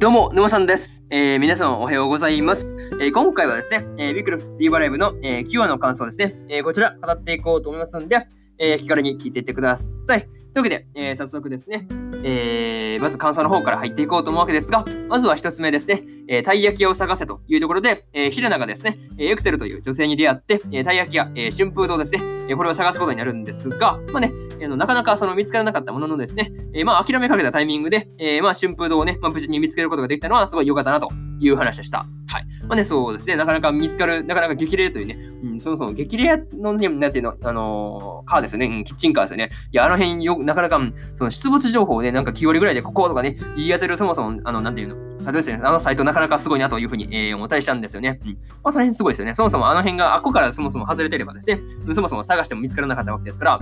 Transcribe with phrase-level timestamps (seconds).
[0.00, 1.02] どうも、沼さんです。
[1.10, 2.74] えー、皆さんおはようございます。
[3.02, 8.26] えー、今回はですね、えー、ビクロス D バライブの、えー、9話の感想ですね、えー、こちら語っていこうと思いますので、
[8.56, 10.26] えー、気軽に聞いていってください。
[10.52, 11.86] というわけで、えー、早速ですね、
[12.24, 31.08] えー、まず感想の方から入っていこうと思うわけですが、まずは一つ目ですね、えー、たい焼き屋を探せというところで、えー、ヒラナがですね、エクセルという女性に出会って、えー、たい焼き屋、えー、春風堂ですね、えー、これを探すことになるんですが、まあね、えー、のなかなかその見つからなかったもののですね、えー、まあ諦めかけたタイミングで、えー、まあ春風堂をね、まあ、無事に見つけることができたのはすごい良かったなと
[31.40, 32.06] いう話でした。
[32.26, 32.46] はい。
[32.68, 39.50] まあね、そうですね、なかなか見つかる、なかなか激励というね、うん、そもそも激励のね、なんていうの、あのー、カーですよね、うん、キッチンカーですよね。
[39.72, 40.80] いや、あの辺よ、なかなか、
[41.14, 48.20] その出没情報をね、なんか気寄りぐらいでこことかね、言い当てるそもそも、あの、なんていうの、サイトですね、あのサイトなかなかすごいなというふうに、えー、思ったりしたんですよね。
[48.24, 48.32] うん。
[48.32, 49.34] まあ、その辺すごいですよね。
[49.34, 51.60] そもそもあの辺が、あっこからそもそも外れてればですね、
[51.94, 53.60] そもそも探しても見つからなかったわけですから、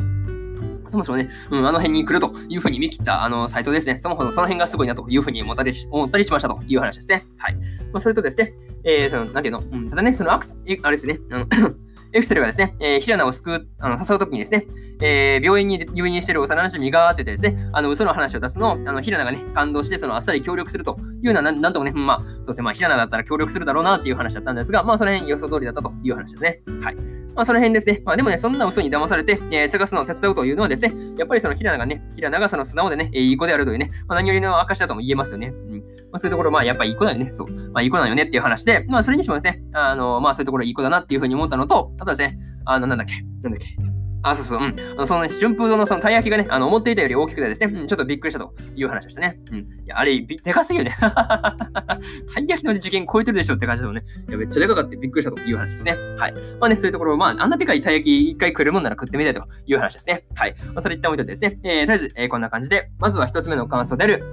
[0.91, 3.98] そもそもね、うん、あの辺に来るというふうに見切ったあのサイトですね。
[3.98, 7.24] そもそもその辺がすごいなというふうに思ったりし思ったりしましたという話ですね。
[7.36, 7.56] はい。
[7.92, 11.47] まあ、それとですね、えー、その、なんていうの、うん、ただね、そのアクス、あれですね、あの
[12.12, 14.67] エクセルがですね、えー、ヒラナを救う、あの誘うときにですね、
[15.03, 26.62] えー、病院に入院している幼馴染がっててですね、あの嘘の話を出すのを、あのヒラナがね、感動して、そのあっさり協力するというのはな、なんともね、まあ、そうですね、まあ、ヒラナだったら協力するだろうなっていう話だったんですが、まあ、その辺予想通りだったという話ですね。
[26.83, 26.97] はい。
[27.39, 28.03] まあ、その辺ですね。
[28.05, 35.53] まあ、でもね、そんな嘘に騙されて、えー、探すのを手伝うというのはですね、やっぱりそのヒラナがね、ヒラナがその素直でね、いい子であるというね、まあ、何よりの証だとも言えますよね。
[35.55, 35.78] うん。
[35.78, 37.28] まあ、そういうところ、まあ、やっぱりいい子だよね。
[37.33, 37.70] そう。
[37.70, 43.97] まあ、いい子だよねっていう話で、まあ、それにしてもですね、あの、まあ、そういうところいい子だなっていうふうに思ったのと、あとですね、あの、なんだっけ、なんだっけ。
[44.22, 45.06] あ、そうそう、うん。
[45.06, 49.38] その、ね、春風堂のそのたい焼きがね、あの、思っていたより大きくてですね、うん、ちょっとびっくりしたという話でしたね。
[49.52, 49.58] うん。
[49.58, 50.92] いや、あれ、びでかすぎるね。
[50.98, 55.96] たい焼きの次元超えてるでしょって感じでもんね、いや、めっちゃでかかってびっくりしたという話ですね。
[56.16, 56.34] はい。
[56.61, 60.24] まあね、そういうところ、まあ、あんなでかいたい焼き一回来るもんなら食ってみたいという話ですね。
[60.34, 60.55] はい。
[60.66, 64.24] まあ、それ一旦置いといてですね、えー、とりあえず、えー、こんな感じで、まずは一つ目の感想である、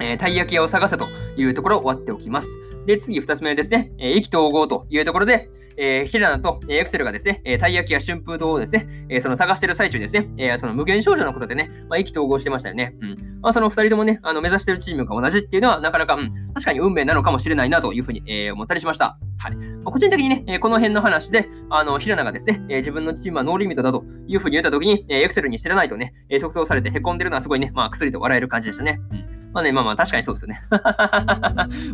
[0.00, 2.48] えー、たい焼き屋を探せというところを終わっておきます。
[2.86, 12.94] で、次二つ目ですね、えー、意気投合というところで、えー、ヒラナと、え、エクセルがですね、えー、たい焼きや春風堂をですね、えー、その探してる最中ですね、えー、その無限少女のことでね、まあ、意気投合してましたよね。
[13.00, 13.16] うん。
[13.40, 19.18] まあ、その二人ともね、あの、目指してるチームが同じっていうのは、なかなか、うん、確かに運命なのかもしれないなというふうに、えー、思ったりしました。
[19.38, 19.56] はい。
[19.56, 29.00] まあ、個人的にね、えー、この辺の話で、あの、ヒラナがですね、えー、自分のチームはノーリミットだというふうに言ったときに、えー、エクセルに知らないとね、えー、即答されて凹んでるのはすごいね、まあ、薬と笑える感じでしたね。
[29.12, 30.60] うんまあね、まあまあ確かにそうですよね。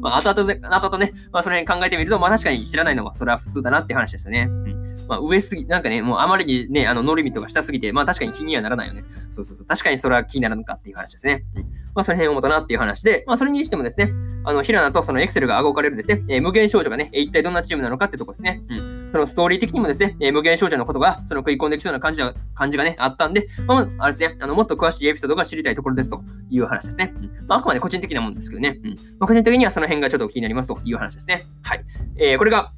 [0.01, 4.49] まあ後々で、後々ね、まあその辺考えてみると、まあ確かに知らないのはそれは普通だなって話ですよね。
[4.51, 4.97] うん。
[5.09, 9.05] まあ上すぎ、なんかね、もうあまりにね、あのノーリミットが下すぎて、まあ確かに気にはならないよね。
[9.31, 9.67] そうそうそう。
[9.67, 11.45] 確かにそれは気にならんかっていう話ですね。
[11.55, 11.86] うん。
[11.97, 14.13] まあその辺を思ったなっていう話で、まあそれにしてもですね、
[14.45, 18.63] あの、ヒラナとそのエクセルが顎かれるですね、えー、無限少女がね、一体どんなチームなのかってとこですね。
[18.69, 19.09] うん。
[19.11, 27.13] そのストーリー的にもですね、えー、無限少女のことが、その食い込んできそうな感じが、感じがね、あったんで、まあ、あれですね、あの、もっと詳しいエピソードが知りたいところですという話ですね。
[27.17, 27.31] うん。
[27.49, 28.79] まあ、あくまで個人的なもんですけどね。
[28.85, 28.91] うん。
[29.19, 31.43] まあ、個人的にはその辺がちょっと気になりますという話ですね。
[31.63, 31.85] はい。
[32.19, 32.71] えー、これが、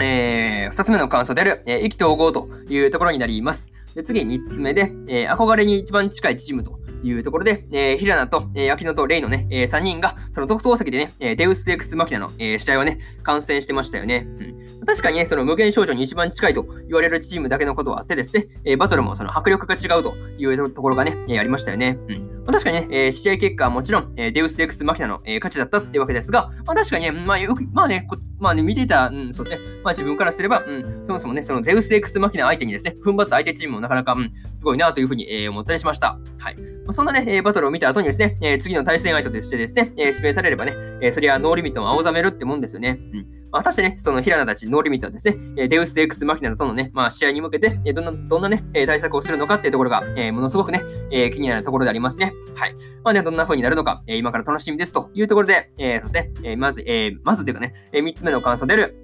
[0.00, 3.70] えー、二つ目の感想である、えー、意気投合というところになります。
[3.94, 14.26] で次、三つ目で、えー、憧れに一番近いチームというところで、えー、ヒラナと、えー、秋野とレイのね、えー、3人が、その特等席でね、えー、デウス・エクス・マキナの、えー、試合をね、観戦してましたよね。
[14.38, 21.98] うん、確かにね、その無限少女に一番近いと言われるチームだけのことはあってですね、えー、バトルもその迫力が違うというところがね、え、ありましたよね。
[22.08, 28.06] うんまあ、確かにね、えー、試合結果はもちろん、えー、デウス・エクス・マキナの、えー、勝ちだったってわけですが、まあ確かにね、まあよく、まあね、
[28.38, 36.18] まあね、見ていた、うん、そうですね、まあ自分からすれば、うん、そもそもね、そのデウス・エクス・マキナ相手にですね、踏ん張った相手チームもなかなか、うん、すごいなというふうに、えー、思ったりしました。
[36.38, 36.56] はい。
[36.56, 40.72] まあ、そんなね、えー、バトルを見た後にですね、えー、次の対戦相手としてですね、えー、指名されればね、
[41.02, 43.00] えー、それはノーリミットを青ざめるってもんですよね。
[43.12, 43.35] うん。
[43.52, 52.32] 果たしてね、そのヒラナたちノーリミットはですね、デウス・エクス・マキナとのね、まあ、試合に向けて、どんな、どんなね、対策をするのかっていうところが、えものすごくね、え気になるところでありますね。
[52.54, 52.74] はい。
[53.04, 59.02] まあね、どんな風になるのか、え今から楽しみですというところで、えそして、えまず、えーまずというかね、え3つ目の感想である、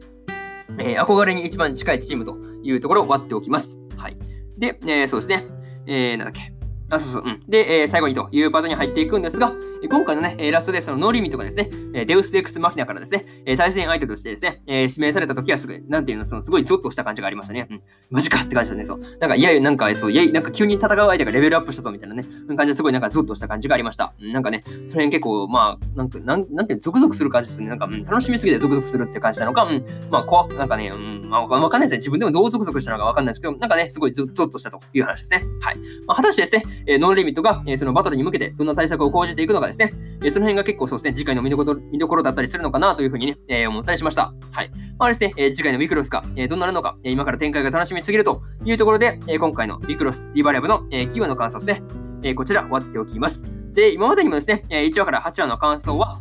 [0.79, 3.79] え憧れに一番近いチームというところを割っておきます。
[3.97, 4.17] はい。
[4.59, 5.47] で、えそうですね、
[5.87, 6.53] えー、なんだっけ、
[6.91, 7.41] あ、そうそう、うん。
[7.49, 9.53] で、えー、最後にというパートに入っていくんですが、
[9.89, 13.25] 今回のね、ラストでそのノーリミットがですね、デウス・エクス・マキナからですね、
[13.57, 17.67] 対戦相手としてですね、指名された時はすぐ、なんていうの、そのすごいゾッとした感じがありましたね。
[17.71, 17.83] うん。
[18.11, 19.01] マジかって感じだね、そう。
[19.21, 22.25] なんか、いやいや、なんか、そう、いやいや、なんか急に戦う相手がレベルアップしたぞみたいなね、
[22.57, 24.15] 感じですごいなんかゾッとした感じがありました。
[24.21, 27.69] なんかね、その辺結構、まあ、なんか、なん、なんていうの、ゾクゾクする感じですね。
[27.69, 31.97] なんか、うん、楽しみすぎてゾクゾクするって感じなのか、うん、まあ、怖く、なんかね、うん、まあ、わかんないですね。
[31.99, 35.45] 自分でもどうゾクゾクしたのかわかんないですけど、なんかね、すごいゾッとしたという話ですね。
[35.61, 35.77] はい。
[36.07, 39.93] まあ、果たしてですね、ノーリミットが、そのバトルに向けてどんな対策を講じていくのかですね、
[40.25, 44.33] えその辺が結構そうですね、次回の見どころ見どころだったりするのかなというふうにね、えー、思ったりしました。
[44.51, 44.71] はい。
[44.99, 51.87] まあですね、えー、次回のビクロスが、えー、どうなるのか、え今から展開が楽しみすぎるというところで、え今回のビクロスディバリアブの、えー、企業の感想ですね、
[52.23, 53.45] えこちら終わっておきます。
[53.73, 56.21] で、今までにもですね、え1話から8話の感想は、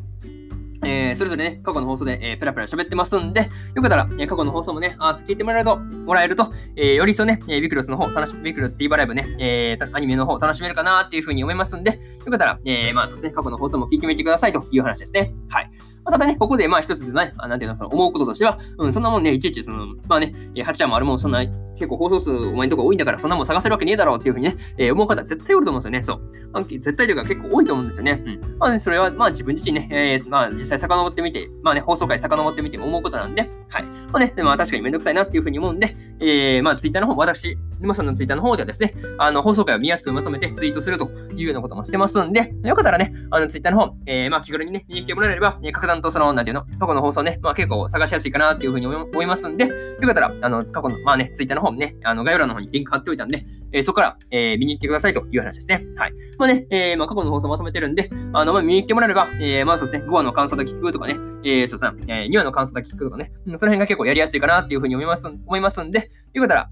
[0.83, 15.33] えー、それぞれね、過去の放送で、えー、ペラペラ喋ってますんで、よかったら、えー、過去の放送もね、あ聞いてもらえると、もらえると、えー、より一層ね、えー、ビクロスの方、楽しビクロス TVer ライブね、えー、アニメの方楽しめるかなっていうふうに思いますんで、よかったら、えー、まあそうですね、過去の放送も聞いてみてくださいという話ですね。
[15.49, 15.70] はい。
[16.03, 21.45] まあ、ただね、ここでまあ一つでね、あなんていうの、その思うこととしては、うん、そんなもんね、いちいちその、まあね、8話もあるもん、そんな
[21.81, 26.21] 結構放送数お前のとこ多いんだから、そんなもん探せるわけねえだろうっていうふうにね、えー、思う方絶対おると思うんですよね。
[26.53, 26.63] そう。
[26.63, 28.23] 絶対というか結構多いと思うんですよね。
[28.23, 28.57] うん。
[28.59, 33.83] まあね、それはまあ自分自身ね、えー、まあ実際遡ってみて、まあね、放送回遡ってみても思うことなんで、はい。
[33.83, 49.71] まあね、まあ確かにめんどくさいなっていうふうに思うんで、えー、まあツイッターの方、私、沼さんのツイッターの方ではですね、あの、放送回を見やすくまとめてツイートするというようなこともしてますんで、よかったらね、あの、ツイッターの方、えー、まあ気軽にね、見に来てもらえれば、えー、格段とその、なんていうの、過去の放送ね、まあ結構探しやすいかなっていうふうに思いますんで、よ
[50.03, 55.85] かったら、あの、過去の、まあね、ツイッターの方もね、あの、概要欄の方にリンク貼っておいたんで、えー、そこから、えー、見に来てくださいという話ですね。
[55.95, 56.13] はい。
[56.37, 66.69] まあね、えー、まあ過去の放送まとめてるんで、あの、まあ見に来てもらえれば、えー、まあそうですね、5話の感想だけ聞くとかね、えー、そうですね、えー、2話の感想だけ聞くとかね、その辺が結構やりやすいかなっていうふうに思います、思いますんで、よかったら、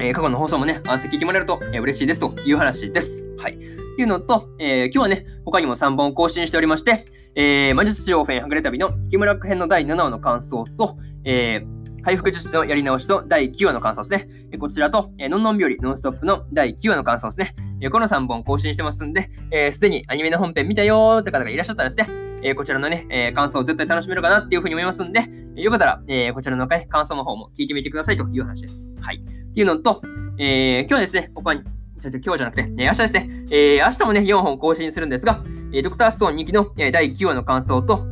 [0.00, 3.26] えー、過去の放送もね、合わせて聞いてもらえると、えー、嬉しいですという話です。
[3.38, 3.58] はい。
[3.58, 14.58] というのと、えー、今日はね、他にも3本更新しておりまして、えー、魔術師オフェンはぐれ旅の木村編の第7話の感想と、えー、回復術のやり直しと第9話の感想ですね。
[14.58, 17.54] こちらと、えー、のんのん日和ノンストップの第9話の感想ですね。
[17.80, 28.94] えー、この3本更新してますんで、す、えー、で、にアニメの本編見たよーって方がいらっしゃったらですね、えー、こちらのね、えー、感想を絶対楽しめるかなっていうふうに思いますんで、よかったら、えー、こちらの、ね、感想の方も聞いてみてくださいという話です。
[29.00, 29.16] はい。
[29.16, 29.20] っ
[29.54, 30.02] ていうのと、
[30.38, 31.62] えー、今日ですね、他に、
[32.02, 35.42] 今日じゃなくて、えー、明日ですね、え、明日もね、4本更新するんですが、
[35.72, 38.06] えー、ドクターストーン2期の、えー、第9話の感想と、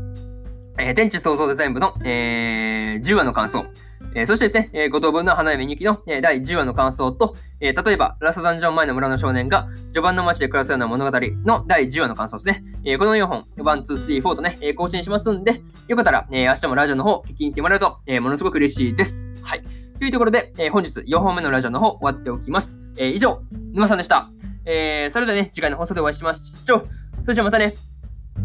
[0.78, 3.66] えー、天地創造デザイン部の、えー、10話の感想、
[4.14, 12.64] え、そしてですね、えー、五等分の花嫁2期の、え、第10話の感想と、え、例えば、ラストダンジョン前の村の少年が序盤の街で暮らすような物語の第10話の感想ですね。
[12.84, 19.28] え、この4本、1、2、3、4とね、え、更新しますんで、よかったら、え、明日もラジオの方聞きに来てもらうと、え、ものすごく嬉しいです。
[19.42, 19.64] はい。
[19.98, 22.78] というところで、え、本日4本目のラジオの方終わっておきます。
[22.98, 24.28] え、以上、沼さんでした。
[24.64, 26.84] え、それではね、次回の放送でお会いしましょう。
[27.22, 27.74] それじゃまたね。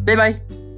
[0.05, 0.68] バイバイ。